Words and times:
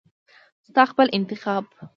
ستا 0.65 0.83
خپل 0.91 1.07
انتخاب. 1.17 1.65